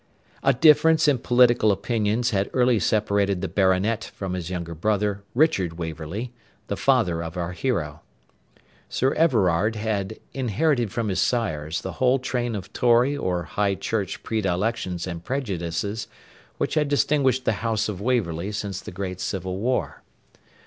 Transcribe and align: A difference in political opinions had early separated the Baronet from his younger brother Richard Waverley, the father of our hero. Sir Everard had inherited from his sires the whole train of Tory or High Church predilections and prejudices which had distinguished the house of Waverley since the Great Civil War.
A 0.41 0.51
difference 0.51 1.07
in 1.07 1.19
political 1.19 1.71
opinions 1.71 2.31
had 2.31 2.49
early 2.53 2.79
separated 2.79 3.41
the 3.41 3.47
Baronet 3.47 4.03
from 4.15 4.33
his 4.33 4.49
younger 4.49 4.73
brother 4.73 5.23
Richard 5.35 5.77
Waverley, 5.77 6.33
the 6.69 6.75
father 6.75 7.21
of 7.21 7.37
our 7.37 7.51
hero. 7.51 8.01
Sir 8.89 9.13
Everard 9.13 9.75
had 9.75 10.19
inherited 10.33 10.91
from 10.91 11.09
his 11.09 11.19
sires 11.19 11.81
the 11.81 11.91
whole 12.01 12.17
train 12.17 12.55
of 12.55 12.73
Tory 12.73 13.15
or 13.15 13.43
High 13.43 13.75
Church 13.75 14.23
predilections 14.23 15.05
and 15.05 15.23
prejudices 15.23 16.07
which 16.57 16.73
had 16.73 16.87
distinguished 16.87 17.45
the 17.45 17.53
house 17.61 17.87
of 17.87 18.01
Waverley 18.01 18.51
since 18.51 18.81
the 18.81 18.89
Great 18.89 19.19
Civil 19.21 19.57
War. 19.59 20.01